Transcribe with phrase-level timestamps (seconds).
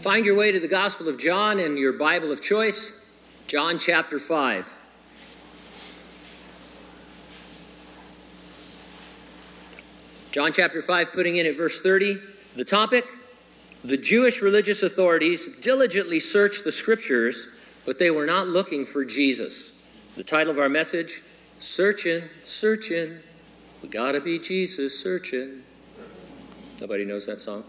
[0.00, 3.12] Find your way to the Gospel of John in your Bible of choice,
[3.48, 4.78] John chapter 5.
[10.32, 12.16] John chapter 5, putting in at verse 30,
[12.56, 13.04] the topic
[13.84, 19.72] the Jewish religious authorities diligently searched the scriptures, but they were not looking for Jesus.
[20.16, 21.22] The title of our message
[21.58, 23.18] Searching, Searching.
[23.82, 25.62] We gotta be Jesus searching.
[26.80, 27.64] Nobody knows that song?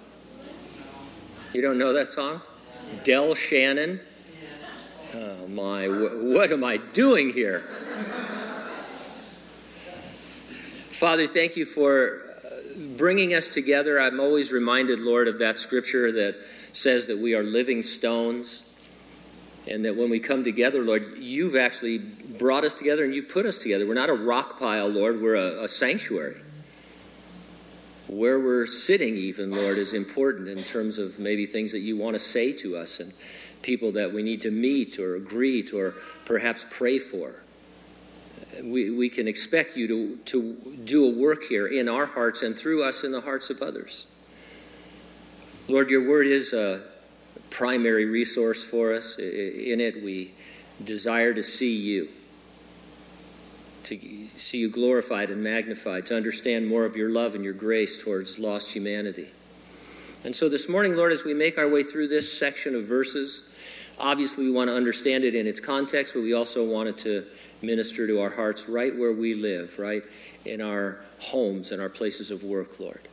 [1.54, 2.42] You don't know that song?
[3.04, 4.00] Del Shannon?
[5.14, 7.60] Oh my, what am I doing here?
[10.92, 12.50] Father, thank you for uh,
[12.96, 14.00] bringing us together.
[14.00, 16.36] I'm always reminded, Lord, of that scripture that
[16.72, 18.64] says that we are living stones
[19.68, 23.46] and that when we come together, Lord, you've actually brought us together and you put
[23.46, 23.86] us together.
[23.86, 26.38] We're not a rock pile, Lord, we're a, a sanctuary.
[28.12, 32.14] Where we're sitting, even, Lord, is important in terms of maybe things that you want
[32.14, 33.14] to say to us and
[33.62, 35.94] people that we need to meet or greet or
[36.26, 37.42] perhaps pray for.
[38.62, 42.54] We, we can expect you to, to do a work here in our hearts and
[42.54, 44.08] through us in the hearts of others.
[45.70, 46.84] Lord, your word is a
[47.50, 49.20] primary resource for us.
[49.20, 50.34] In it, we
[50.84, 52.10] desire to see you,
[54.00, 58.02] to see you glorified and magnified, to understand more of your love and your grace
[58.02, 59.30] towards lost humanity.
[60.24, 63.54] And so this morning, Lord, as we make our way through this section of verses,
[64.00, 67.26] obviously we want to understand it in its context, but we also want it to
[67.62, 70.04] minister to our hearts right where we live, right
[70.46, 73.08] in our homes and our places of work, Lord.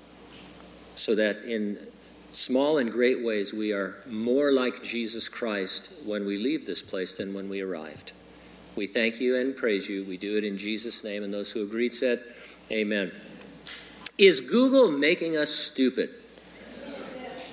[0.95, 1.79] So that in
[2.33, 7.15] small and great ways we are more like Jesus Christ when we leave this place
[7.15, 8.13] than when we arrived.
[8.79, 10.05] We thank you and praise you.
[10.05, 11.25] We do it in Jesus' name.
[11.25, 12.23] And those who agreed said,
[12.71, 13.11] Amen.
[14.19, 16.11] Is Google making us stupid?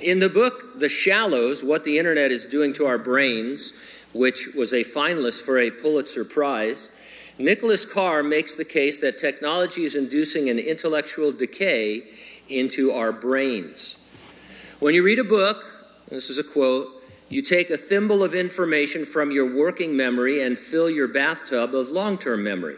[0.03, 3.73] In the book, The Shallows What the Internet is Doing to Our Brains,
[4.13, 6.91] which was a finalist for a Pulitzer Prize,
[7.39, 12.03] Nicholas Carr makes the case that technology is inducing an intellectual decay
[12.49, 13.95] into our brains.
[14.79, 15.65] When you read a book,
[16.07, 20.57] this is a quote, you take a thimble of information from your working memory and
[20.57, 22.77] fill your bathtub of long term memory.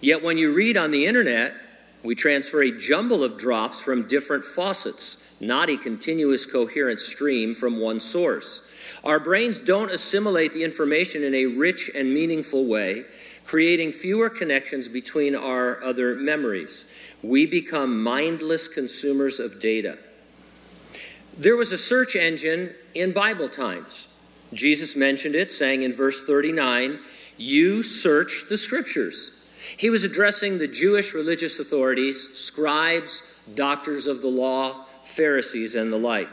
[0.00, 1.54] Yet when you read on the internet,
[2.02, 7.78] we transfer a jumble of drops from different faucets, not a continuous coherent stream from
[7.78, 8.68] one source.
[9.04, 13.04] Our brains don't assimilate the information in a rich and meaningful way,
[13.44, 16.86] creating fewer connections between our other memories.
[17.22, 19.98] We become mindless consumers of data.
[21.36, 24.08] There was a search engine in Bible times.
[24.52, 26.98] Jesus mentioned it, saying in verse 39,
[27.38, 29.48] You search the scriptures.
[29.76, 33.22] He was addressing the Jewish religious authorities, scribes,
[33.54, 36.28] doctors of the law, Pharisees, and the like.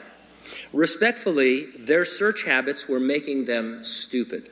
[0.73, 4.49] Respectfully, their search habits were making them stupid.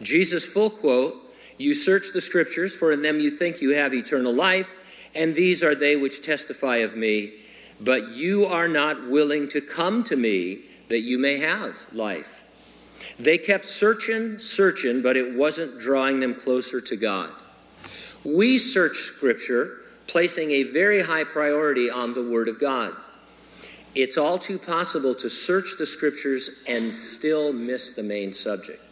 [0.00, 1.16] Jesus' full quote
[1.58, 4.78] You search the scriptures, for in them you think you have eternal life,
[5.14, 7.32] and these are they which testify of me.
[7.80, 12.44] But you are not willing to come to me that you may have life.
[13.18, 17.30] They kept searching, searching, but it wasn't drawing them closer to God.
[18.24, 22.94] We search Scripture, placing a very high priority on the Word of God.
[23.94, 28.82] It's all too possible to search the scriptures and still miss the main subject.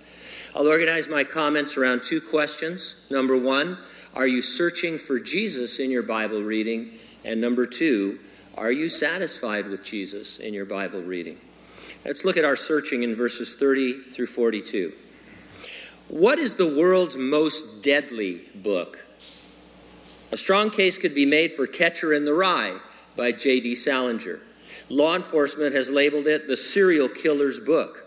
[0.54, 3.04] I'll organize my comments around two questions.
[3.10, 3.76] Number one,
[4.14, 6.92] are you searching for Jesus in your Bible reading?
[7.22, 8.18] And number two,
[8.56, 11.38] are you satisfied with Jesus in your Bible reading?
[12.04, 14.92] Let's look at our searching in verses 30 through 42.
[16.09, 19.04] What is the world's most deadly book?
[20.31, 22.78] A strong case could be made for Catcher in the Rye
[23.16, 23.75] by J.D.
[23.75, 24.41] Salinger.
[24.88, 28.04] Law enforcement has labeled it the serial killer's book.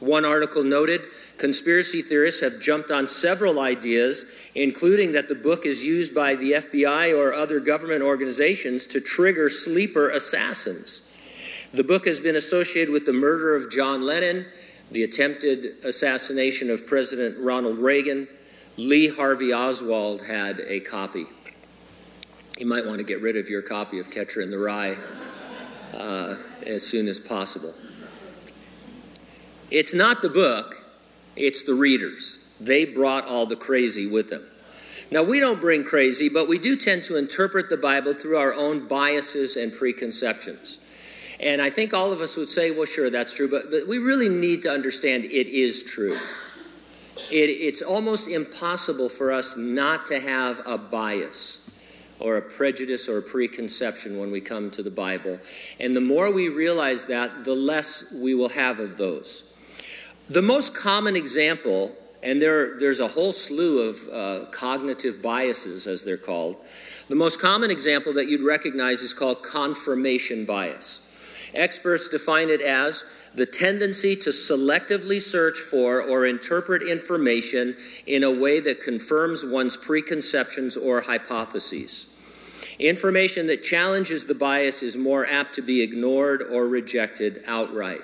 [0.00, 1.02] One article noted
[1.40, 6.52] conspiracy theorists have jumped on several ideas, including that the book is used by the
[6.52, 11.10] FBI or other government organizations to trigger sleeper assassins.
[11.72, 14.44] The book has been associated with the murder of John Lennon,
[14.90, 18.28] the attempted assassination of President Ronald Reagan.
[18.76, 21.24] Lee Harvey Oswald had a copy.
[22.58, 24.96] You might want to get rid of your copy of Catcher in the Rye
[25.94, 26.36] uh,
[26.66, 27.74] as soon as possible.
[29.70, 30.84] It's not the book,
[31.40, 32.38] it's the readers.
[32.60, 34.46] They brought all the crazy with them.
[35.10, 38.54] Now, we don't bring crazy, but we do tend to interpret the Bible through our
[38.54, 40.78] own biases and preconceptions.
[41.40, 43.98] And I think all of us would say, well, sure, that's true, but, but we
[43.98, 46.16] really need to understand it is true.
[47.30, 51.70] It, it's almost impossible for us not to have a bias
[52.20, 55.40] or a prejudice or a preconception when we come to the Bible.
[55.80, 59.49] And the more we realize that, the less we will have of those.
[60.30, 61.90] The most common example,
[62.22, 66.56] and there, there's a whole slew of uh, cognitive biases, as they're called.
[67.08, 71.12] The most common example that you'd recognize is called confirmation bias.
[71.52, 73.04] Experts define it as
[73.34, 77.76] the tendency to selectively search for or interpret information
[78.06, 82.06] in a way that confirms one's preconceptions or hypotheses.
[82.78, 88.02] Information that challenges the bias is more apt to be ignored or rejected outright.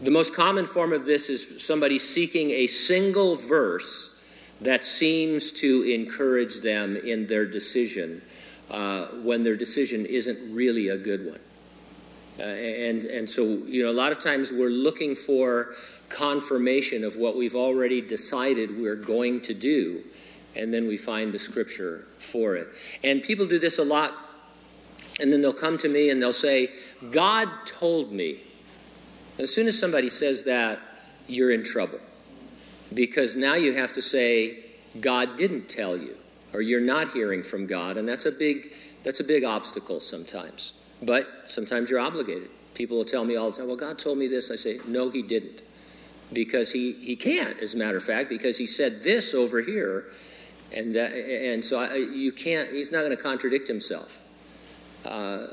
[0.00, 4.20] The most common form of this is somebody seeking a single verse
[4.60, 8.22] that seems to encourage them in their decision
[8.70, 11.40] uh, when their decision isn't really a good one.
[12.38, 15.74] Uh, and, and so, you know, a lot of times we're looking for
[16.08, 20.02] confirmation of what we've already decided we're going to do,
[20.56, 22.68] and then we find the scripture for it.
[23.04, 24.14] And people do this a lot,
[25.20, 26.70] and then they'll come to me and they'll say,
[27.10, 28.40] God told me.
[29.38, 30.78] As soon as somebody says that,
[31.26, 31.98] you're in trouble.
[32.92, 34.64] Because now you have to say,
[35.00, 36.16] God didn't tell you,
[36.52, 38.72] or you're not hearing from God, and that's a big,
[39.02, 40.74] that's a big obstacle sometimes.
[41.02, 42.50] But sometimes you're obligated.
[42.74, 44.50] People will tell me all the time, well, God told me this.
[44.50, 45.62] I say, no, he didn't.
[46.32, 50.06] Because he, he can't, as a matter of fact, because he said this over here.
[50.72, 54.22] And, uh, and so I, you can't, he's not going to contradict himself.
[55.04, 55.46] Uh,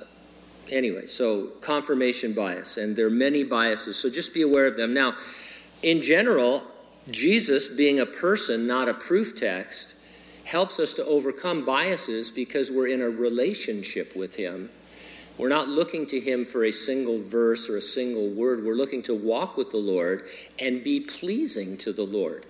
[0.71, 4.93] anyway, so confirmation bias, and there are many biases, so just be aware of them.
[4.93, 5.15] Now,
[5.83, 6.63] in general,
[7.09, 9.95] Jesus, being a person, not a proof text,
[10.43, 14.69] helps us to overcome biases because we're in a relationship with him
[15.41, 18.63] we're not looking to Him for a single verse or a single word.
[18.63, 20.27] We're looking to walk with the Lord
[20.59, 22.45] and be pleasing to the Lord.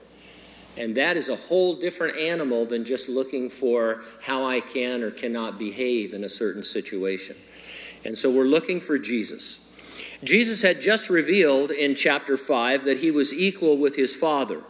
[0.77, 5.12] And that is a whole different animal than just looking for how I can or
[5.12, 7.38] cannot behave in a certain situation.
[8.06, 9.59] And so we're looking for Jesus.
[10.24, 14.62] Jesus had just revealed in chapter 5 that he was equal with his Father.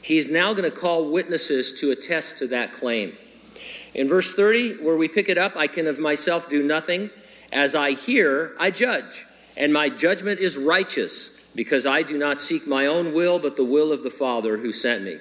[0.00, 3.16] He's now going to call witnesses to attest to that claim.
[3.94, 7.10] In verse 30, where we pick it up, I can of myself do nothing.
[7.52, 9.26] As I hear, I judge,
[9.56, 13.64] and my judgment is righteous, because I do not seek my own will, but the
[13.64, 15.18] will of the Father who sent me.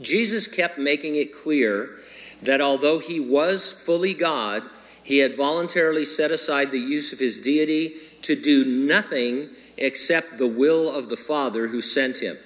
[0.00, 1.96] Jesus kept making it clear
[2.42, 4.62] that although he was fully God,
[5.08, 10.46] he had voluntarily set aside the use of his deity to do nothing except the
[10.46, 12.36] will of the Father who sent him.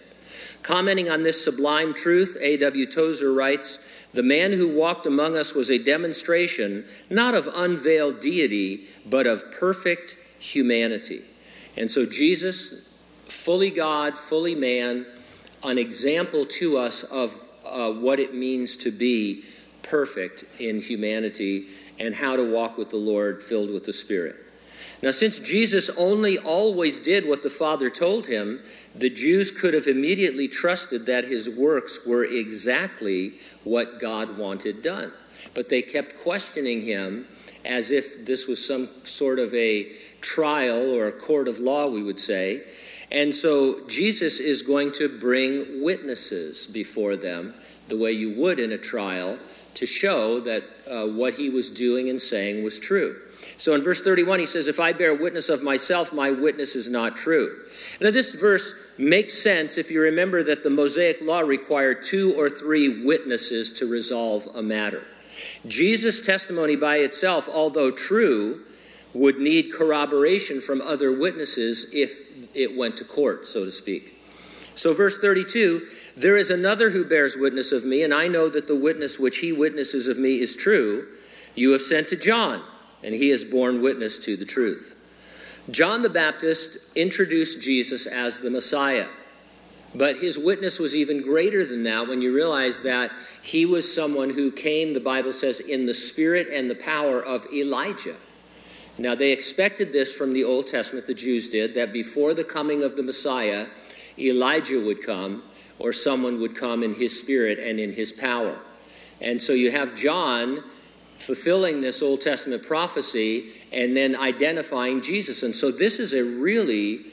[0.62, 2.86] Commenting on this sublime truth, A.W.
[2.86, 3.80] Tozer writes
[4.14, 9.50] the man who walked among us was a demonstration not of unveiled deity, but of
[9.50, 11.24] perfect humanity.
[11.76, 12.88] And so Jesus,
[13.24, 15.04] fully God, fully man,
[15.64, 17.34] an example to us of
[17.66, 19.42] uh, what it means to be
[19.82, 21.66] perfect in humanity
[21.98, 24.36] and how to walk with the Lord filled with the Spirit.
[25.02, 28.60] Now, since Jesus only always did what the Father told him,
[28.94, 33.34] the Jews could have immediately trusted that his works were exactly
[33.64, 35.12] what God wanted done.
[35.54, 37.26] But they kept questioning him
[37.64, 39.90] as if this was some sort of a
[40.20, 42.62] trial or a court of law, we would say.
[43.10, 47.54] And so Jesus is going to bring witnesses before them,
[47.88, 49.38] the way you would in a trial,
[49.74, 50.62] to show that
[50.92, 53.16] uh, what he was doing and saying was true.
[53.56, 56.88] So in verse 31, he says, If I bear witness of myself, my witness is
[56.88, 57.60] not true.
[58.00, 62.48] Now, this verse makes sense if you remember that the Mosaic law required two or
[62.48, 65.02] three witnesses to resolve a matter.
[65.67, 68.62] Jesus' testimony by itself, although true,
[69.14, 72.24] would need corroboration from other witnesses if
[72.55, 74.19] it went to court, so to speak.
[74.74, 78.66] So, verse 32 there is another who bears witness of me, and I know that
[78.66, 81.06] the witness which he witnesses of me is true.
[81.54, 82.62] You have sent to John
[83.02, 84.96] and he has borne witness to the truth.
[85.70, 89.06] John the Baptist introduced Jesus as the Messiah.
[89.94, 93.10] But his witness was even greater than that when you realize that
[93.42, 97.46] he was someone who came, the Bible says, in the spirit and the power of
[97.52, 98.16] Elijah.
[98.98, 102.82] Now, they expected this from the Old Testament, the Jews did, that before the coming
[102.82, 103.66] of the Messiah,
[104.19, 105.42] Elijah would come,
[105.82, 108.56] or someone would come in his spirit and in his power.
[109.20, 110.62] And so you have John
[111.17, 115.43] fulfilling this Old Testament prophecy and then identifying Jesus.
[115.43, 117.06] And so this is a really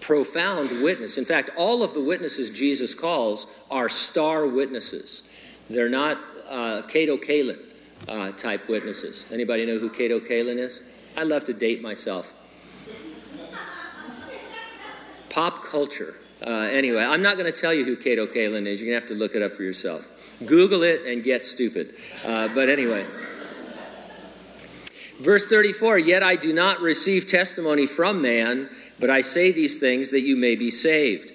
[0.00, 1.16] profound witness.
[1.16, 5.32] In fact, all of the witnesses Jesus calls are star witnesses.
[5.70, 7.60] They're not uh, Kato Kaelin
[8.08, 9.26] uh, type witnesses.
[9.32, 10.82] Anybody know who Kato Kaelin is?
[11.16, 12.34] I love to date myself.
[15.30, 16.16] Pop culture.
[16.44, 18.80] Uh, anyway, I'm not going to tell you who Kato Kaelin is.
[18.80, 20.08] You're going to have to look it up for yourself.
[20.46, 21.94] Google it and get stupid.
[22.24, 23.04] Uh, but anyway.
[25.20, 30.10] Verse 34 Yet I do not receive testimony from man, but I say these things
[30.12, 31.32] that you may be saved.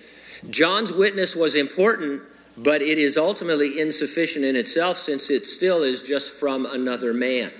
[0.49, 2.21] John's witness was important,
[2.57, 7.51] but it is ultimately insufficient in itself since it still is just from another man.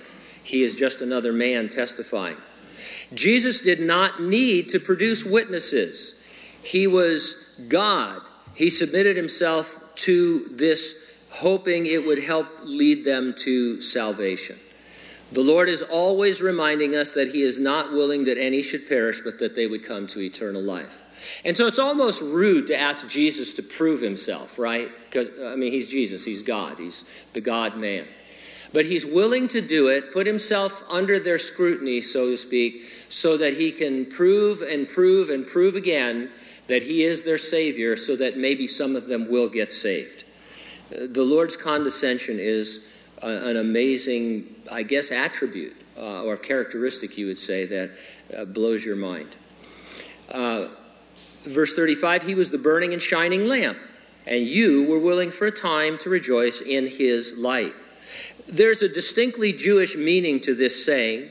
[0.42, 2.36] He is just another man testifying.
[3.14, 6.20] Jesus did not need to produce witnesses,
[6.64, 8.20] he was God.
[8.54, 10.96] He submitted himself to this,
[11.30, 14.56] hoping it would help lead them to salvation.
[15.32, 19.20] The Lord is always reminding us that He is not willing that any should perish,
[19.20, 21.02] but that they would come to eternal life.
[21.44, 24.88] And so it's almost rude to ask Jesus to prove Himself, right?
[25.06, 28.06] Because, uh, I mean, He's Jesus, He's God, He's the God man.
[28.72, 33.36] But He's willing to do it, put Himself under their scrutiny, so to speak, so
[33.36, 36.30] that He can prove and prove and prove again
[36.66, 40.24] that He is their Savior, so that maybe some of them will get saved.
[40.90, 42.88] The Lord's condescension is
[43.22, 47.90] an amazing, I guess, attribute uh, or characteristic, you would say, that
[48.36, 49.36] uh, blows your mind.
[50.30, 50.68] Uh,
[51.44, 53.78] verse 35 He was the burning and shining lamp,
[54.26, 57.74] and you were willing for a time to rejoice in his light.
[58.46, 61.30] There's a distinctly Jewish meaning to this saying.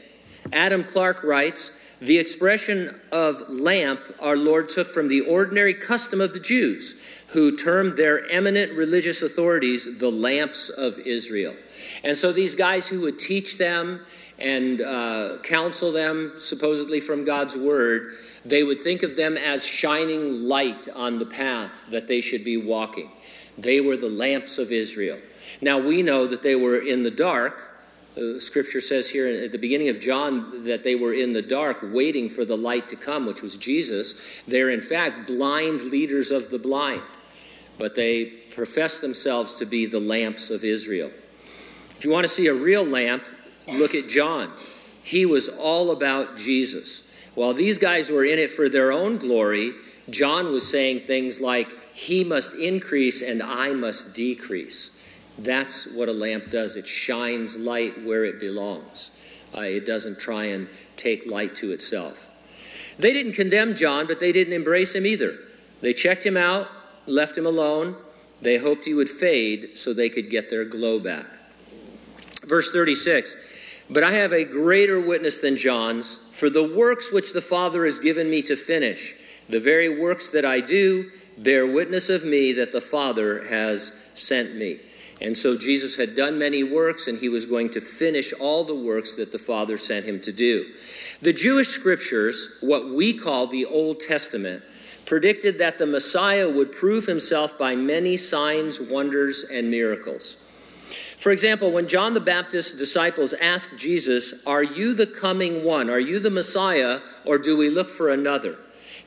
[0.52, 6.34] Adam Clarke writes, the expression of lamp our Lord took from the ordinary custom of
[6.34, 11.56] the Jews, who termed their eminent religious authorities the lamps of Israel.
[12.04, 14.02] And so these guys who would teach them
[14.40, 18.14] and uh, counsel them, supposedly from God's word,
[18.46, 22.58] they would think of them as shining light on the path that they should be
[22.58, 23.10] walking.
[23.58, 25.18] They were the lamps of Israel.
[25.62, 27.73] Now we know that they were in the dark.
[28.16, 31.80] Uh, scripture says here at the beginning of John that they were in the dark
[31.82, 34.22] waiting for the light to come, which was Jesus.
[34.48, 37.02] They're in fact blind leaders of the blind,
[37.80, 41.10] but they profess themselves to be the lamps of Israel.
[41.98, 43.26] If you want to see a real lamp,
[43.68, 44.52] look at John.
[45.04, 47.12] He was all about Jesus.
[47.34, 49.72] While these guys were in it for their own glory,
[50.10, 54.93] John was saying things like, He must increase and I must decrease.
[55.40, 56.76] That's what a lamp does.
[56.76, 59.12] It shines light where it belongs.
[59.56, 62.28] Uh, it doesn't try and take light to itself.
[62.98, 65.38] They didn't condemn John, but they didn't embrace him either.
[65.82, 66.68] They checked him out,
[67.06, 67.96] left him alone.
[68.42, 71.26] They hoped he would fade so they could get their glow back.
[72.46, 73.36] Verse 36
[73.90, 78.00] But I have a greater witness than John's, for the works which the Father has
[78.00, 79.16] given me to finish,
[79.50, 84.56] the very works that I do, bear witness of me that the Father has sent
[84.56, 84.80] me.
[85.24, 88.76] And so Jesus had done many works, and he was going to finish all the
[88.76, 90.74] works that the Father sent him to do.
[91.22, 94.62] The Jewish scriptures, what we call the Old Testament,
[95.06, 100.38] predicted that the Messiah would prove himself by many signs, wonders, and miracles.
[101.18, 105.90] For example, when John the Baptist's disciples asked Jesus, Are you the coming one?
[105.90, 107.00] Are you the Messiah?
[107.26, 108.58] Or do we look for another?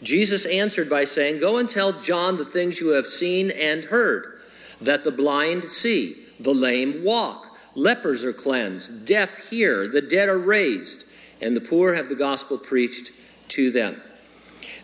[0.02, 4.35] Jesus answered by saying, Go and tell John the things you have seen and heard
[4.80, 10.38] that the blind see, the lame walk, lepers are cleansed, deaf hear, the dead are
[10.38, 11.04] raised,
[11.40, 13.12] and the poor have the gospel preached
[13.48, 14.00] to them.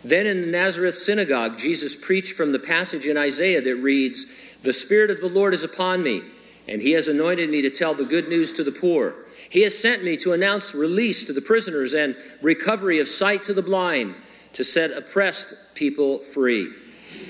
[0.03, 4.25] Then in the Nazareth synagogue, Jesus preached from the passage in Isaiah that reads,
[4.63, 6.21] The Spirit of the Lord is upon me
[6.67, 9.15] and he has anointed me to tell the good news to the poor.
[9.49, 13.53] He has sent me to announce release to the prisoners and recovery of sight to
[13.53, 14.15] the blind,
[14.53, 16.69] to set oppressed people free.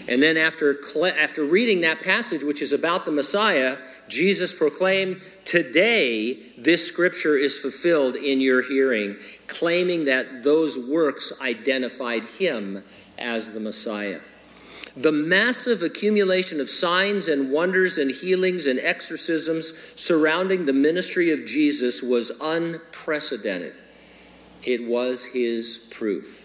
[0.08, 0.80] And then, after,
[1.18, 3.78] after reading that passage, which is about the Messiah,
[4.10, 9.16] Jesus proclaimed, Today this scripture is fulfilled in your hearing,
[9.48, 12.84] claiming that those works identified him
[13.18, 14.20] as the Messiah.
[14.96, 21.46] The massive accumulation of signs and wonders and healings and exorcisms surrounding the ministry of
[21.46, 23.74] Jesus was unprecedented.
[24.64, 26.43] It was his proof.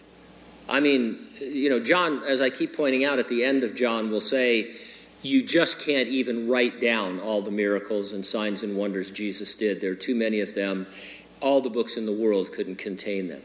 [0.68, 4.10] I mean, you know, John, as I keep pointing out at the end of John,
[4.10, 4.70] will say,
[5.22, 9.80] you just can't even write down all the miracles and signs and wonders Jesus did.
[9.80, 10.87] There are too many of them.
[11.40, 13.42] All the books in the world couldn't contain them.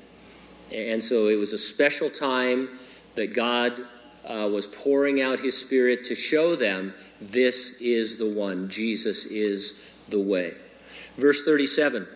[0.72, 2.70] And so it was a special time
[3.16, 3.80] that God
[4.26, 8.70] uh, was pouring out his spirit to show them this is the one.
[8.70, 10.54] Jesus is the way.
[11.18, 12.08] Verse 37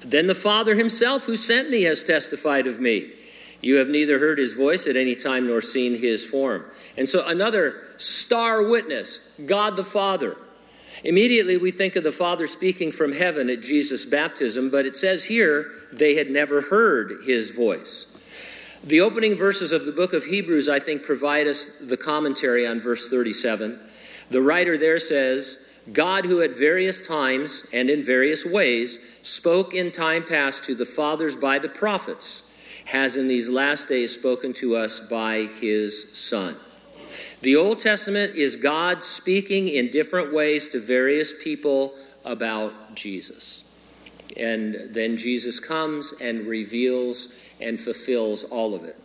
[0.00, 3.12] Then the Father himself who sent me has testified of me.
[3.60, 6.64] You have neither heard his voice at any time nor seen his form.
[6.96, 10.36] And so, another star witness, God the Father.
[11.02, 15.24] Immediately, we think of the Father speaking from heaven at Jesus' baptism, but it says
[15.24, 18.10] here they had never heard his voice.
[18.84, 22.80] The opening verses of the book of Hebrews, I think, provide us the commentary on
[22.80, 23.80] verse 37.
[24.30, 29.90] The writer there says, God, who at various times and in various ways spoke in
[29.90, 32.43] time past to the fathers by the prophets,
[32.84, 36.56] has in these last days spoken to us by his Son.
[37.42, 43.64] The Old Testament is God speaking in different ways to various people about Jesus.
[44.36, 48.96] And then Jesus comes and reveals and fulfills all of it.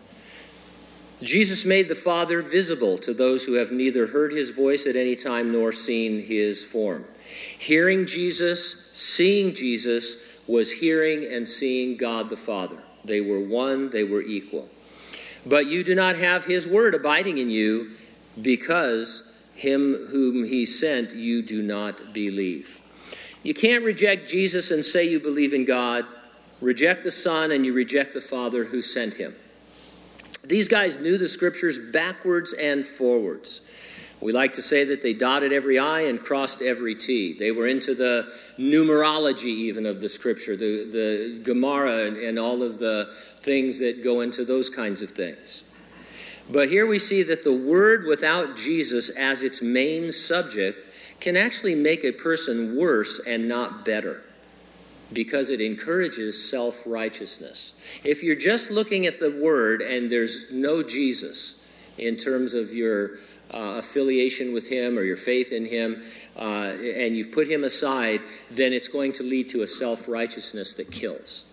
[1.22, 5.16] Jesus made the Father visible to those who have neither heard his voice at any
[5.16, 7.06] time nor seen his form.
[7.60, 12.78] Hearing Jesus, seeing Jesus, was hearing and seeing God the Father.
[13.06, 14.70] They were one, they were equal.
[15.46, 17.92] But you do not have his word abiding in you
[18.42, 22.82] because him whom he sent you do not believe.
[23.44, 26.06] You can't reject Jesus and say you believe in God,
[26.62, 29.34] reject the Son, and you reject the Father who sent him.
[30.44, 33.62] These guys knew the scriptures backwards and forwards.
[34.22, 37.34] We like to say that they dotted every I and crossed every T.
[37.38, 42.62] They were into the numerology, even of the scripture, the, the Gemara, and, and all
[42.62, 45.64] of the things that go into those kinds of things.
[46.52, 50.78] But here we see that the word without Jesus as its main subject
[51.22, 54.24] can actually make a person worse and not better
[55.14, 57.74] because it encourages self righteousness.
[58.04, 61.66] If you're just looking at the word and there's no Jesus
[61.98, 63.18] in terms of your
[63.52, 66.02] uh, affiliation with him or your faith in him,
[66.38, 70.74] uh, and you've put him aside, then it's going to lead to a self righteousness
[70.76, 71.46] that kills.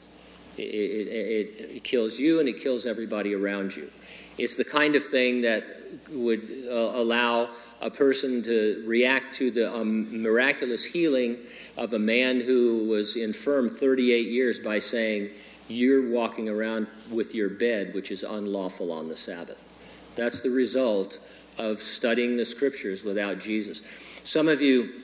[0.58, 3.90] It, it, it, kills you and it kills everybody around you.
[4.38, 5.64] It's the kind of thing that
[6.10, 7.50] would uh, allow
[7.80, 11.36] a person to react to the um, miraculous healing
[11.76, 15.30] of a man who was infirm 38 years by saying,
[15.68, 19.70] You're walking around with your bed, which is unlawful on the Sabbath.
[20.16, 21.20] That's the result
[21.58, 23.82] of studying the scriptures without Jesus.
[24.24, 25.02] Some of you,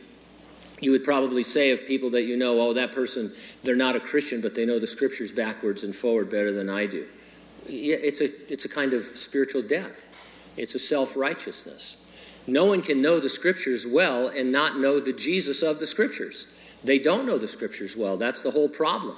[0.81, 4.01] you would probably say of people that you know, oh, that person, they're not a
[4.01, 7.07] Christian, but they know the scriptures backwards and forward better than I do.
[7.67, 10.09] It's a, it's a kind of spiritual death,
[10.57, 11.99] it's a self righteousness.
[12.49, 16.49] No one can know the scriptures well and not know the Jesus of the scriptures.
[16.83, 18.17] They don't know the scriptures well.
[18.17, 19.17] That's the whole problem.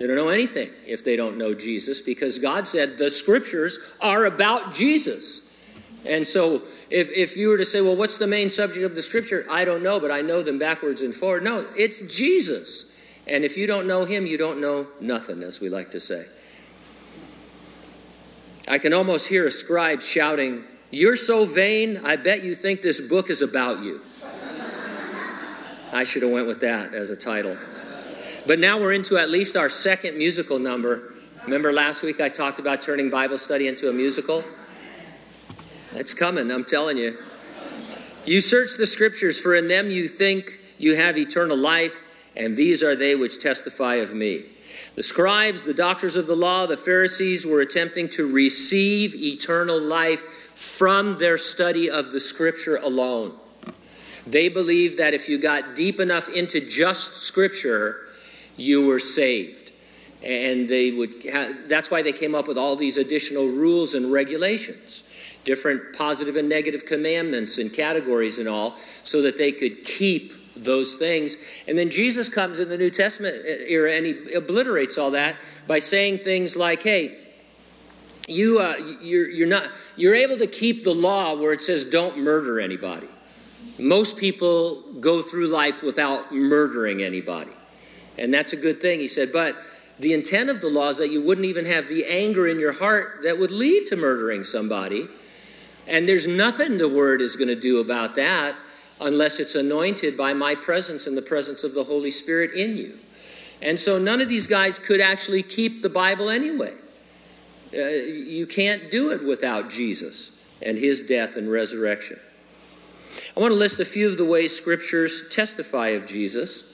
[0.00, 4.24] They don't know anything if they don't know Jesus because God said the scriptures are
[4.24, 5.54] about Jesus.
[6.06, 9.02] And so, if, if you were to say, well, what's the main subject of the
[9.02, 9.44] scripture?
[9.50, 11.44] I don't know, but I know them backwards and forward.
[11.44, 12.96] No, it's Jesus.
[13.26, 16.24] And if you don't know him, you don't know nothing, as we like to say.
[18.66, 23.02] I can almost hear a scribe shouting, You're so vain, I bet you think this
[23.02, 24.00] book is about you.
[25.92, 27.58] I should have went with that as a title.
[28.50, 31.12] But now we're into at least our second musical number.
[31.44, 34.42] Remember last week I talked about turning Bible study into a musical?
[35.94, 37.16] It's coming, I'm telling you.
[38.24, 42.02] You search the scriptures, for in them you think you have eternal life,
[42.34, 44.46] and these are they which testify of me.
[44.96, 50.24] The scribes, the doctors of the law, the Pharisees were attempting to receive eternal life
[50.56, 53.32] from their study of the scripture alone.
[54.26, 58.08] They believed that if you got deep enough into just scripture,
[58.60, 59.72] you were saved.
[60.22, 61.22] And they would
[61.66, 65.04] that's why they came up with all these additional rules and regulations
[65.44, 70.96] different positive and negative commandments and categories and all, so that they could keep those
[70.96, 71.36] things.
[71.66, 75.78] And then Jesus comes in the New Testament era and he obliterates all that by
[75.78, 77.16] saying things like, hey,
[78.28, 82.18] you, uh, you're, you're, not, you're able to keep the law where it says don't
[82.18, 83.08] murder anybody.
[83.78, 87.52] Most people go through life without murdering anybody.
[88.20, 89.00] And that's a good thing.
[89.00, 89.56] He said, but
[89.98, 92.72] the intent of the law is that you wouldn't even have the anger in your
[92.72, 95.08] heart that would lead to murdering somebody.
[95.88, 98.54] And there's nothing the word is going to do about that
[99.00, 102.98] unless it's anointed by my presence and the presence of the Holy Spirit in you.
[103.62, 106.74] And so none of these guys could actually keep the Bible anyway.
[107.74, 112.18] Uh, you can't do it without Jesus and his death and resurrection.
[113.36, 116.69] I want to list a few of the ways scriptures testify of Jesus.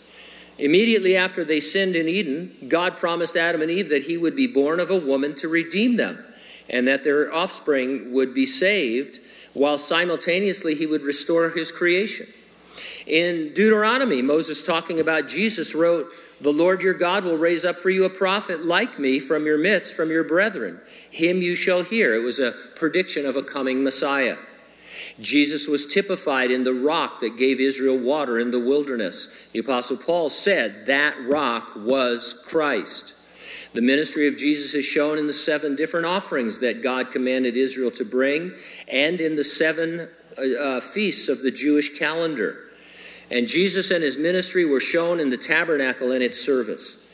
[0.58, 4.46] Immediately after they sinned in Eden, God promised Adam and Eve that he would be
[4.46, 6.24] born of a woman to redeem them
[6.68, 9.20] and that their offspring would be saved
[9.52, 12.26] while simultaneously he would restore his creation.
[13.06, 17.90] In Deuteronomy, Moses talking about Jesus wrote, The Lord your God will raise up for
[17.90, 20.80] you a prophet like me from your midst, from your brethren.
[21.10, 22.14] Him you shall hear.
[22.14, 24.36] It was a prediction of a coming Messiah.
[25.20, 29.46] Jesus was typified in the rock that gave Israel water in the wilderness.
[29.52, 33.14] The Apostle Paul said that rock was Christ.
[33.72, 37.90] The ministry of Jesus is shown in the seven different offerings that God commanded Israel
[37.92, 38.52] to bring
[38.88, 42.64] and in the seven uh, uh, feasts of the Jewish calendar.
[43.30, 47.05] And Jesus and his ministry were shown in the tabernacle and its service.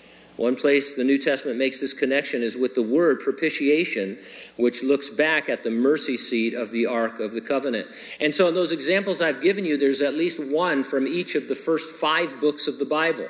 [0.42, 4.18] One place the New Testament makes this connection is with the word propitiation,
[4.56, 7.86] which looks back at the mercy seat of the Ark of the Covenant.
[8.20, 11.46] And so, in those examples I've given you, there's at least one from each of
[11.46, 13.28] the first five books of the Bible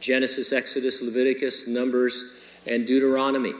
[0.00, 3.52] Genesis, Exodus, Leviticus, Numbers, and Deuteronomy.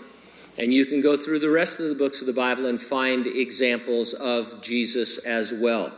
[0.59, 3.29] And you can go through the rest of the books of the Bible and find
[3.29, 5.93] examples of Jesus as well.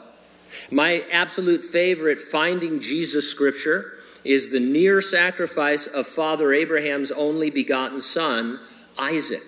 [0.71, 8.01] My absolute favorite finding Jesus scripture is the near sacrifice of Father Abraham's only begotten
[8.01, 8.61] son,
[8.99, 9.43] Isaac.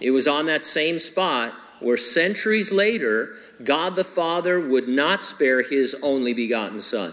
[0.00, 5.62] It was on that same spot where centuries later, God the Father would not spare
[5.62, 7.12] his only begotten son.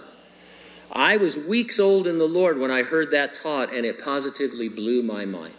[0.91, 4.69] I was weeks old in the Lord when I heard that taught, and it positively
[4.69, 5.53] blew my mind.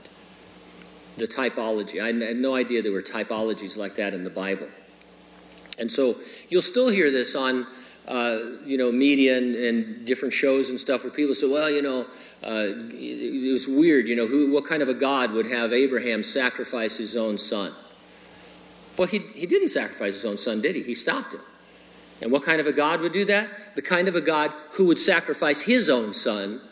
[1.16, 2.00] The typology.
[2.00, 4.68] I had no idea there were typologies like that in the Bible.
[5.78, 6.16] And so
[6.48, 7.66] you'll still hear this on
[8.08, 11.82] uh, you know, media and, and, different shows and stuff where people say, well, you
[11.82, 12.06] know,
[12.42, 16.22] uh, it was weird, you know, who, what kind of a God would have Abraham
[16.22, 17.70] sacrifice his own son?
[18.96, 20.82] Well, he, he didn't sacrifice his own son, did he?
[20.82, 21.40] He stopped it.
[22.22, 23.48] And what kind of a God would do that?
[23.74, 26.62] The kind of a God who would sacrifice his own son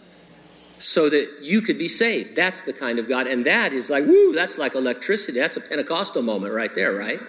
[0.79, 2.35] so that you could be saved.
[2.35, 3.27] That's the kind of God.
[3.27, 5.38] And that is like, woo, that's like electricity.
[5.38, 7.20] That's a Pentecostal moment right there, right?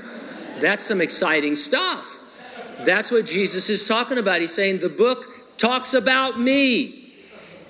[0.59, 2.16] That's some exciting stuff.
[2.85, 4.41] That's what Jesus is talking about.
[4.41, 5.25] He's saying the book
[5.57, 7.13] talks about me.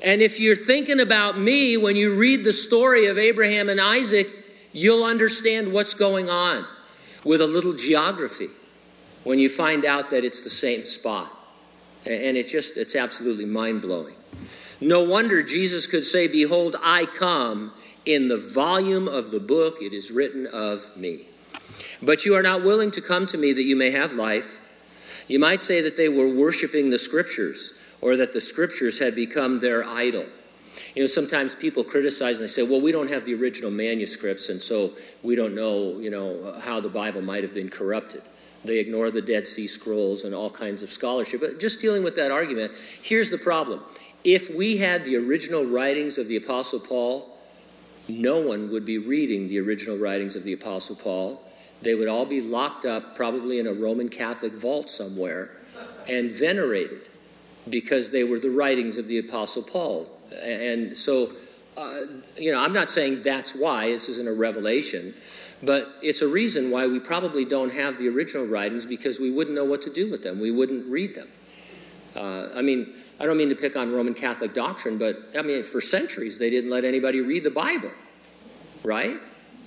[0.01, 4.27] And if you're thinking about me when you read the story of Abraham and Isaac,
[4.71, 6.65] you'll understand what's going on
[7.23, 8.49] with a little geography
[9.23, 11.31] when you find out that it's the same spot.
[12.05, 14.15] And it's just, it's absolutely mind blowing.
[14.79, 17.73] No wonder Jesus could say, Behold, I come.
[18.05, 21.25] In the volume of the book, it is written of me.
[22.01, 24.61] But you are not willing to come to me that you may have life.
[25.27, 29.59] You might say that they were worshiping the scriptures or that the scriptures had become
[29.59, 30.25] their idol.
[30.95, 34.49] You know, sometimes people criticize and they say, well, we don't have the original manuscripts,
[34.49, 34.91] and so
[35.23, 38.21] we don't know, you know, how the Bible might have been corrupted.
[38.63, 41.41] They ignore the Dead Sea Scrolls and all kinds of scholarship.
[41.41, 43.83] But just dealing with that argument, here's the problem.
[44.23, 47.37] If we had the original writings of the Apostle Paul,
[48.07, 51.43] no one would be reading the original writings of the Apostle Paul
[51.81, 55.51] they would all be locked up, probably in a Roman Catholic vault somewhere,
[56.07, 57.09] and venerated
[57.69, 60.07] because they were the writings of the Apostle Paul.
[60.41, 61.31] And so,
[61.75, 62.01] uh,
[62.37, 65.13] you know, I'm not saying that's why, this isn't a revelation,
[65.63, 69.55] but it's a reason why we probably don't have the original writings because we wouldn't
[69.55, 70.39] know what to do with them.
[70.39, 71.27] We wouldn't read them.
[72.15, 75.63] Uh, I mean, I don't mean to pick on Roman Catholic doctrine, but I mean,
[75.63, 77.91] for centuries they didn't let anybody read the Bible,
[78.83, 79.17] right?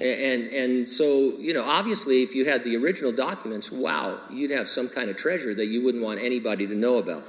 [0.00, 4.66] And, and so, you know, obviously, if you had the original documents, wow, you'd have
[4.66, 7.22] some kind of treasure that you wouldn't want anybody to know about.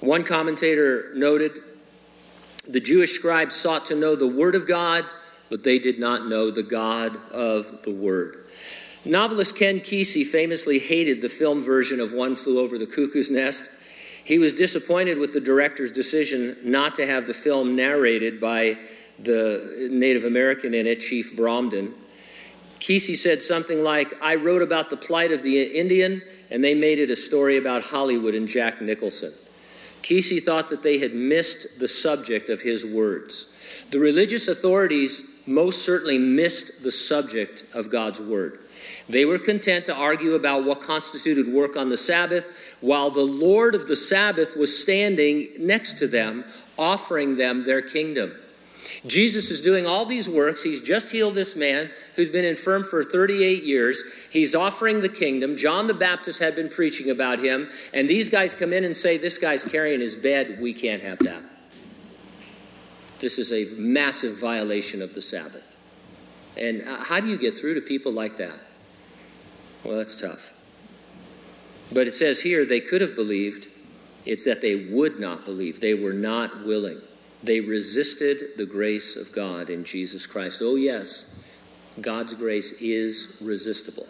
[0.00, 1.60] One commentator noted
[2.66, 5.04] the Jewish scribes sought to know the Word of God,
[5.50, 8.46] but they did not know the God of the Word.
[9.04, 13.70] Novelist Ken Kesey famously hated the film version of One Flew Over the Cuckoo's Nest.
[14.24, 18.78] He was disappointed with the director's decision not to have the film narrated by
[19.18, 21.92] the Native American in it, Chief Bromden.
[22.78, 26.98] Kesey said something like, I wrote about the plight of the Indian, and they made
[26.98, 29.32] it a story about Hollywood and Jack Nicholson.
[30.02, 33.52] Kesey thought that they had missed the subject of his words.
[33.90, 38.60] The religious authorities most certainly missed the subject of God's word.
[39.08, 42.48] They were content to argue about what constituted work on the Sabbath,
[42.80, 46.44] while the Lord of the Sabbath was standing next to them,
[46.78, 48.32] offering them their kingdom.
[49.06, 50.62] Jesus is doing all these works.
[50.62, 54.02] He's just healed this man who's been infirm for 38 years.
[54.30, 55.56] He's offering the kingdom.
[55.56, 57.68] John the Baptist had been preaching about him.
[57.92, 60.58] And these guys come in and say, This guy's carrying his bed.
[60.60, 61.42] We can't have that.
[63.18, 65.76] This is a massive violation of the Sabbath.
[66.56, 68.58] And uh, how do you get through to people like that?
[69.84, 70.52] Well, that's tough.
[71.92, 73.68] But it says here they could have believed.
[74.24, 75.80] It's that they would not believe.
[75.80, 77.00] They were not willing.
[77.46, 80.60] They resisted the grace of God in Jesus Christ.
[80.64, 81.32] Oh, yes,
[82.00, 84.08] God's grace is resistible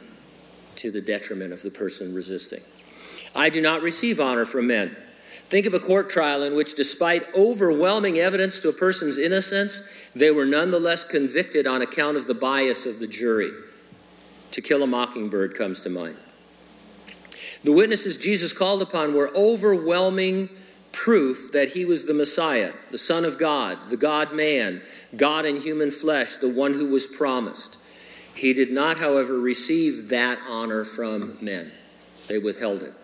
[0.77, 2.63] to the detriment of the person resisting.
[3.35, 4.97] I do not receive honor from men.
[5.49, 9.83] Think of a court trial in which, despite overwhelming evidence to a person's innocence,
[10.15, 13.51] they were nonetheless convicted on account of the bias of the jury.
[14.53, 16.17] To kill a mockingbird comes to mind.
[17.65, 20.49] The witnesses Jesus called upon were overwhelming
[20.97, 24.81] proof that he was the Messiah, the Son of God, the God man,
[25.15, 27.77] God in human flesh, the one who was promised.
[28.35, 31.71] He did not, however, receive that honor from men,
[32.29, 32.95] they withheld it.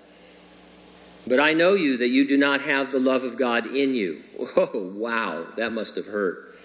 [1.26, 4.22] But I know you that you do not have the love of God in you.
[4.56, 6.56] Oh, wow, that must have hurt.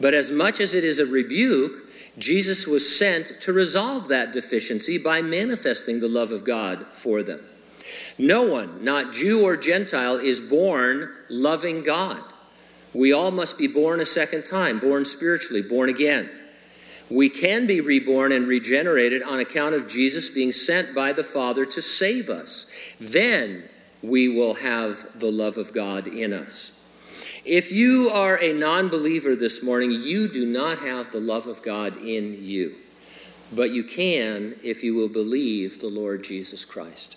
[0.00, 1.84] But as much as it is a rebuke,
[2.16, 7.40] Jesus was sent to resolve that deficiency by manifesting the love of God for them.
[8.18, 12.22] No one, not Jew or Gentile, is born loving God.
[12.92, 16.28] We all must be born a second time, born spiritually, born again.
[17.08, 21.64] We can be reborn and regenerated on account of Jesus being sent by the Father
[21.64, 22.66] to save us.
[23.00, 23.64] Then
[24.02, 26.72] we will have the love of God in us.
[27.44, 31.62] If you are a non believer this morning, you do not have the love of
[31.62, 32.76] God in you.
[33.52, 37.16] But you can if you will believe the Lord Jesus Christ.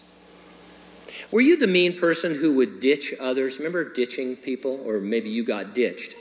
[1.34, 3.58] Were you the mean person who would ditch others?
[3.58, 4.80] Remember ditching people?
[4.86, 6.16] Or maybe you got ditched.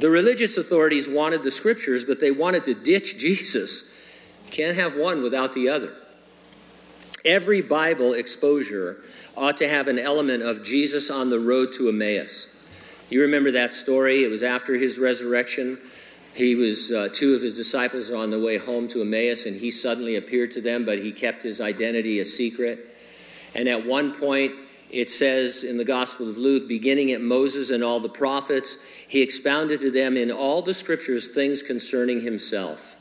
[0.00, 3.90] The religious authorities wanted the scriptures, but they wanted to ditch Jesus.
[4.50, 5.94] Can't have one without the other.
[7.24, 8.98] Every Bible exposure
[9.34, 12.54] ought to have an element of Jesus on the road to Emmaus.
[13.08, 14.24] You remember that story?
[14.24, 15.78] It was after his resurrection.
[16.34, 19.70] He was, uh, two of his disciples on the way home to Emmaus, and he
[19.70, 22.90] suddenly appeared to them, but he kept his identity a secret.
[23.54, 24.52] And at one point,
[24.90, 29.22] it says in the Gospel of Luke, beginning at Moses and all the prophets, he
[29.22, 32.96] expounded to them in all the scriptures things concerning himself.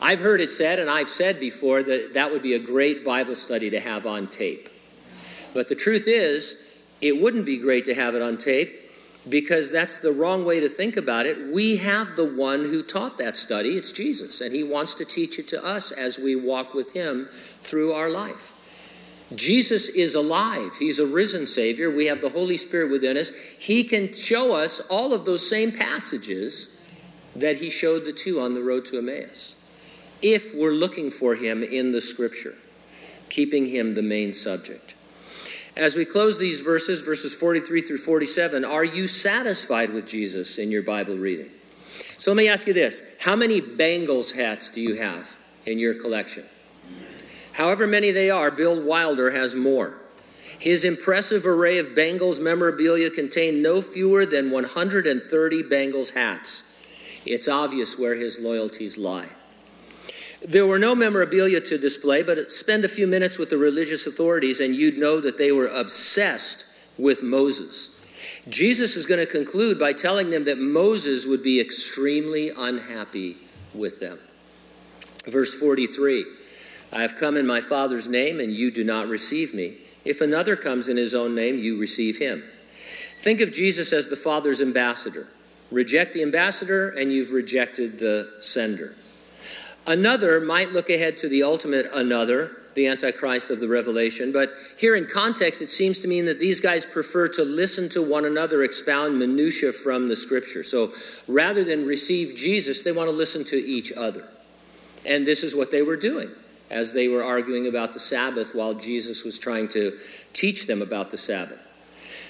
[0.00, 3.34] I've heard it said, and I've said before, that that would be a great Bible
[3.34, 4.68] study to have on tape.
[5.52, 6.66] But the truth is,
[7.00, 8.76] it wouldn't be great to have it on tape
[9.28, 11.52] because that's the wrong way to think about it.
[11.52, 15.38] We have the one who taught that study, it's Jesus, and he wants to teach
[15.38, 18.54] it to us as we walk with him through our life.
[19.34, 20.74] Jesus is alive.
[20.78, 21.90] He's a risen Savior.
[21.90, 23.30] We have the Holy Spirit within us.
[23.58, 26.84] He can show us all of those same passages
[27.36, 29.56] that He showed the two on the road to Emmaus
[30.22, 32.54] if we're looking for Him in the Scripture,
[33.28, 34.94] keeping Him the main subject.
[35.76, 40.70] As we close these verses, verses 43 through 47, are you satisfied with Jesus in
[40.70, 41.48] your Bible reading?
[42.18, 45.94] So let me ask you this How many Bengals hats do you have in your
[45.94, 46.44] collection?
[47.60, 49.98] However many they are, Bill Wilder has more.
[50.58, 56.62] His impressive array of Bengals memorabilia contained no fewer than 130 Bengals hats.
[57.26, 59.28] It's obvious where his loyalties lie.
[60.42, 64.60] There were no memorabilia to display, but spend a few minutes with the religious authorities
[64.60, 66.64] and you'd know that they were obsessed
[66.96, 68.00] with Moses.
[68.48, 73.36] Jesus is going to conclude by telling them that Moses would be extremely unhappy
[73.74, 74.18] with them.
[75.26, 76.24] Verse 43
[76.92, 79.76] I have come in my Father's name, and you do not receive me.
[80.04, 82.42] If another comes in his own name, you receive him.
[83.18, 85.28] Think of Jesus as the Father's ambassador.
[85.70, 88.94] Reject the ambassador, and you've rejected the sender.
[89.86, 94.96] Another might look ahead to the ultimate another, the Antichrist of the Revelation, but here
[94.96, 98.62] in context, it seems to mean that these guys prefer to listen to one another
[98.62, 100.62] expound minutiae from the scripture.
[100.62, 100.92] So
[101.28, 104.28] rather than receive Jesus, they want to listen to each other.
[105.04, 106.30] And this is what they were doing
[106.70, 109.98] as they were arguing about the Sabbath while Jesus was trying to
[110.32, 111.72] teach them about the Sabbath.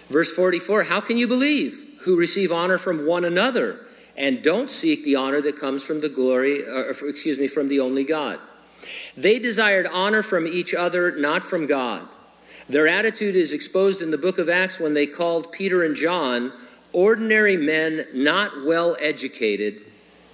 [0.08, 3.80] Verse 44 How can you believe who receive honor from one another
[4.16, 7.68] and don't seek the honor that comes from the glory, uh, or, excuse me, from
[7.68, 8.38] the only God?
[9.16, 12.08] They desired honor from each other, not from God.
[12.68, 16.52] Their attitude is exposed in the book of Acts when they called Peter and John
[16.92, 19.82] ordinary men not well educated,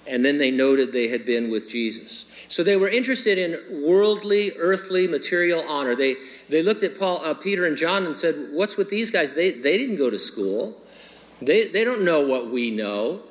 [0.06, 2.25] and then they noted they had been with Jesus.
[2.48, 5.94] So they were interested in worldly, earthly, material honor.
[5.96, 6.16] They,
[6.48, 9.32] they looked at Paul, uh, Peter and John and said, What's with these guys?
[9.32, 10.80] They, they didn't go to school,
[11.42, 13.22] they, they don't know what we know.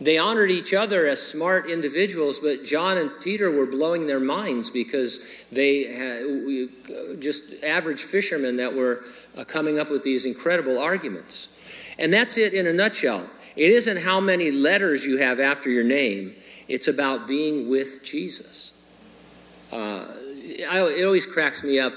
[0.00, 4.68] They honored each other as smart individuals, but John and Peter were blowing their minds
[4.68, 9.04] because they had just average fishermen that were
[9.36, 11.48] uh, coming up with these incredible arguments.
[12.00, 13.30] And that's it in a nutshell.
[13.54, 16.34] It isn't how many letters you have after your name,
[16.68, 18.72] it's about being with Jesus.
[19.70, 20.06] Uh,
[20.68, 21.92] I, it always cracks me up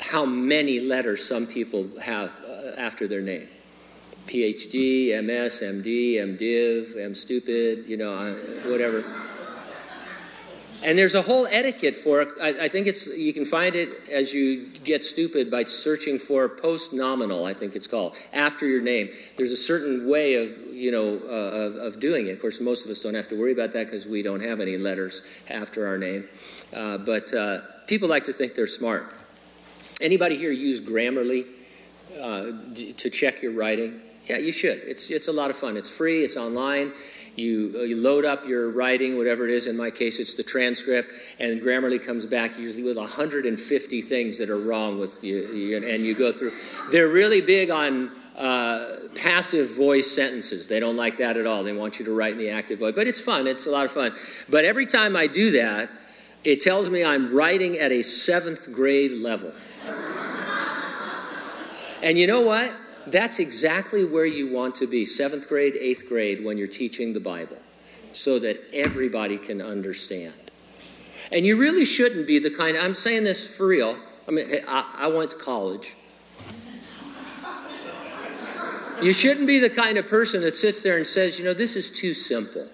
[0.00, 3.48] how many letters some people have uh, after their name.
[4.26, 8.34] PhD, MS, MD, MDiv, MStupid, you know,
[8.66, 9.04] whatever.
[10.84, 12.28] And there's a whole etiquette for it.
[12.40, 16.92] I, think it's you can find it as you get stupid by searching for post
[16.92, 17.44] nominal.
[17.44, 19.08] I think it's called after your name.
[19.36, 22.32] There's a certain way of you know uh, of, of, doing it.
[22.32, 24.60] Of course, most of us don't have to worry about that because we don't have
[24.60, 26.28] any letters after our name.
[26.74, 29.12] Uh, but uh, people like to think they're smart.
[30.00, 31.46] Anybody here use Grammarly
[32.20, 34.00] uh, to check your writing?
[34.26, 34.78] Yeah, you should.
[34.78, 35.76] It's, it's a lot of fun.
[35.76, 36.92] It's free, it's online.
[37.36, 39.66] You, uh, you load up your writing, whatever it is.
[39.66, 44.48] In my case, it's the transcript, and Grammarly comes back usually with 150 things that
[44.48, 46.52] are wrong with you, and you go through.
[46.90, 50.66] They're really big on uh, passive voice sentences.
[50.66, 51.62] They don't like that at all.
[51.62, 53.46] They want you to write in the active voice, but it's fun.
[53.46, 54.14] It's a lot of fun.
[54.48, 55.90] But every time I do that,
[56.44, 59.52] it tells me I'm writing at a seventh grade level.
[62.02, 62.72] and you know what?
[63.06, 67.20] That's exactly where you want to be seventh grade, eighth grade, when you're teaching the
[67.20, 67.58] Bible,
[68.12, 70.34] so that everybody can understand.
[71.32, 73.98] And you really shouldn't be the kind, I'm saying this for real.
[74.28, 75.96] I mean, I, I went to college.
[79.02, 81.76] You shouldn't be the kind of person that sits there and says, you know, this
[81.76, 82.66] is too simple.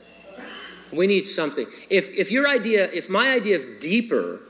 [0.93, 1.67] We need something.
[1.91, 4.41] If, if your idea, if my idea of deeper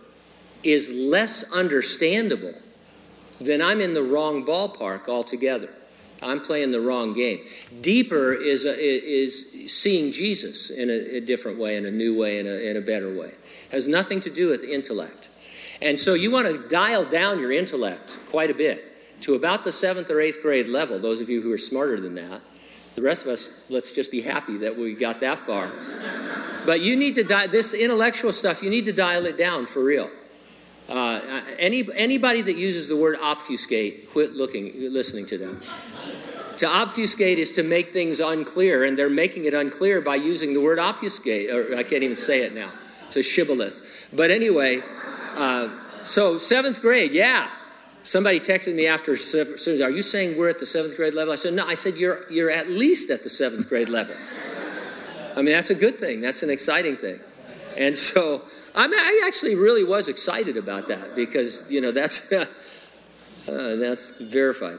[0.62, 2.54] is less understandable,
[3.44, 5.70] then I'm in the wrong ballpark altogether.
[6.22, 7.40] I'm playing the wrong game.
[7.81, 12.38] Deeper is, a, is seeing Jesus in a, a, different way, in a new way,
[12.38, 13.33] in a, in a better way.
[13.72, 15.31] Has nothing to do with intellect.
[15.81, 19.72] And so you want to dial down your intellect quite a bit to about the
[19.72, 22.40] seventh or eighth grade level, those of you who are smarter than that.
[22.94, 25.70] The rest of us, let's just be happy that we got that far.
[26.66, 29.83] But you need to dial this intellectual stuff, you need to dial it down for
[29.83, 30.11] real.
[30.92, 35.59] Uh, any, anybody that uses the word obfuscate, quit looking, listening to them.
[36.59, 40.61] to obfuscate is to make things unclear, and they're making it unclear by using the
[40.61, 42.70] word obfuscate, or I can't even say it now.
[43.07, 43.83] It's a shibboleth.
[44.12, 44.83] But anyway,
[45.35, 45.70] uh,
[46.02, 47.50] so seventh grade, yeah.
[48.02, 51.33] Somebody texted me after, are you saying we're at the seventh grade level?
[51.33, 54.14] I said, no, I said, you're, you're at least at the seventh grade level.
[55.35, 56.20] I mean, that's a good thing.
[56.20, 57.18] That's an exciting thing.
[57.78, 58.42] And so
[58.74, 62.46] I mean, I actually really was excited about that because, you know, that's, uh,
[63.46, 64.78] that's verified.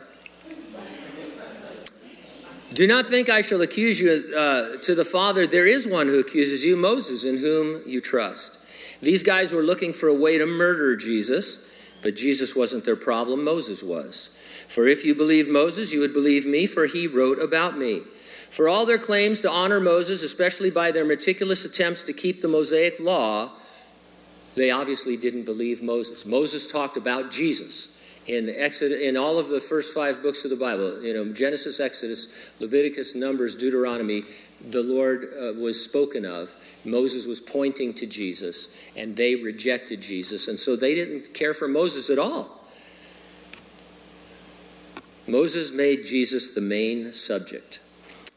[2.74, 5.46] Do not think I shall accuse you uh, to the Father.
[5.46, 8.58] There is one who accuses you, Moses, in whom you trust.
[9.00, 11.70] These guys were looking for a way to murder Jesus,
[12.02, 14.32] but Jesus wasn't their problem, Moses was.
[14.68, 18.02] For if you believe Moses, you would believe me, for he wrote about me.
[18.50, 22.48] For all their claims to honor Moses, especially by their meticulous attempts to keep the
[22.48, 23.52] Mosaic law,
[24.56, 26.26] they obviously didn't believe Moses.
[26.26, 30.56] Moses talked about Jesus in Exodus, in all of the first five books of the
[30.56, 31.02] Bible.
[31.02, 34.24] You know, Genesis, Exodus, Leviticus, Numbers, Deuteronomy.
[34.62, 36.56] The Lord uh, was spoken of.
[36.86, 41.68] Moses was pointing to Jesus, and they rejected Jesus, and so they didn't care for
[41.68, 42.62] Moses at all.
[45.28, 47.82] Moses made Jesus the main subject.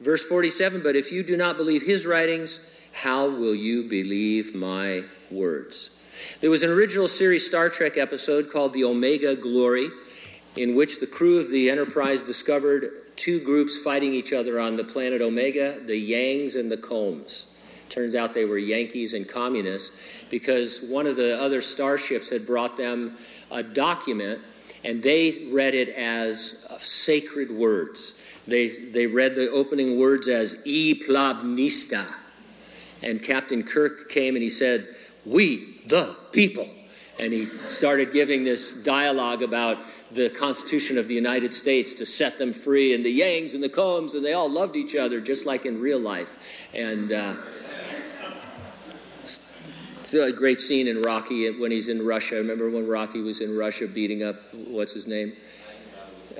[0.00, 5.04] Verse 47 But if you do not believe his writings, how will you believe my
[5.30, 5.95] words?
[6.40, 9.88] There was an original series Star Trek episode called The Omega Glory,
[10.56, 12.84] in which the crew of the Enterprise discovered
[13.16, 17.46] two groups fighting each other on the planet Omega the Yangs and the Kohms.
[17.88, 22.76] Turns out they were Yankees and communists because one of the other starships had brought
[22.76, 23.16] them
[23.50, 24.40] a document
[24.84, 28.20] and they read it as uh, sacred words.
[28.46, 32.06] They, they read the opening words as E plabnista.
[33.02, 34.88] And Captain Kirk came and he said,
[35.24, 36.68] We, the people.
[37.18, 39.78] And he started giving this dialogue about
[40.12, 43.68] the Constitution of the United States to set them free, and the Yangs and the
[43.68, 46.38] Kohms, and they all loved each other just like in real life.
[46.74, 47.34] And uh,
[50.00, 52.36] it's a great scene in Rocky when he's in Russia.
[52.36, 55.32] I Remember when Rocky was in Russia beating up, what's his name?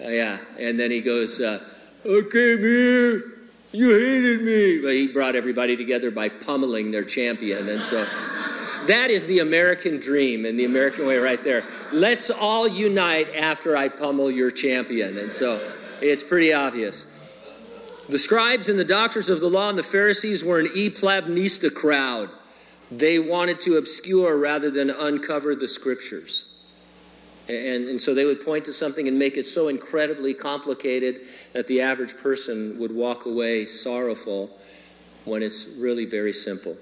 [0.01, 1.59] Uh, yeah, and then he goes, uh,
[2.05, 3.33] I came here,
[3.73, 4.81] you hated me.
[4.83, 8.07] But he brought everybody together by pummeling their champion, and so.
[8.87, 11.65] That is the American dream and the American way right there.
[11.93, 15.19] Let's all unite after I pummel your champion.
[15.19, 17.07] And so it's pretty obvious.
[18.09, 21.75] The scribes and the doctors of the law and the Pharisees were an e plabnista
[21.75, 22.31] crowd.
[22.91, 26.53] They wanted to obscure rather than uncover the scriptures.
[27.49, 31.21] And, and so they would point to something and make it so incredibly complicated
[31.53, 34.57] that the average person would walk away sorrowful
[35.25, 36.77] when it's really very simple.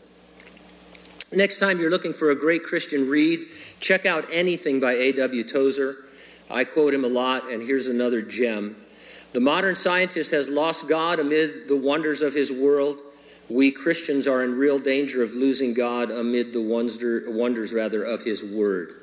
[1.34, 3.46] Next time you're looking for a great Christian read,
[3.80, 5.42] check out anything by A.W.
[5.42, 5.96] Tozer.
[6.48, 8.76] I quote him a lot, and here's another gem.
[9.32, 13.00] The modern scientist has lost God amid the wonders of his world.
[13.48, 18.22] We Christians are in real danger of losing God amid the wonder, wonders rather of
[18.22, 19.00] his word.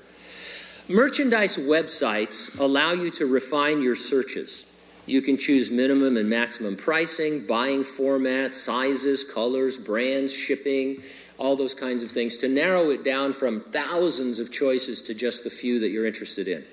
[0.88, 4.68] Merchandise websites allow you to refine your searches.
[5.06, 11.02] You can choose minimum and maximum pricing, buying format, sizes, colors, brands, shipping,
[11.42, 15.44] all those kinds of things to narrow it down from thousands of choices to just
[15.44, 16.64] the few that you're interested in.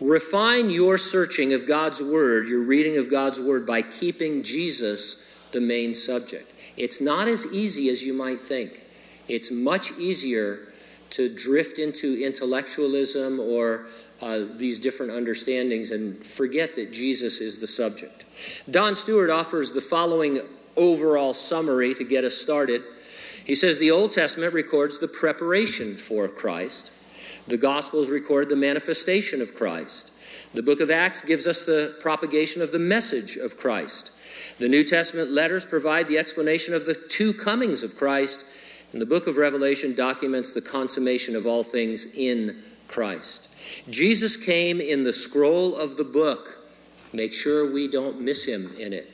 [0.00, 5.60] Refine your searching of God's Word, your reading of God's Word, by keeping Jesus the
[5.60, 6.52] main subject.
[6.76, 8.82] It's not as easy as you might think.
[9.28, 10.72] It's much easier
[11.10, 13.86] to drift into intellectualism or
[14.20, 18.24] uh, these different understandings and forget that Jesus is the subject.
[18.68, 20.40] Don Stewart offers the following
[20.76, 22.82] overall summary to get us started.
[23.44, 26.92] He says the Old Testament records the preparation for Christ,
[27.46, 30.12] the Gospels record the manifestation of Christ.
[30.54, 34.12] The book of Acts gives us the propagation of the message of Christ.
[34.58, 38.44] The New Testament letters provide the explanation of the two comings of Christ,
[38.92, 43.48] and the book of Revelation documents the consummation of all things in Christ.
[43.90, 46.58] Jesus came in the scroll of the book.
[47.12, 49.11] Make sure we don't miss him in it.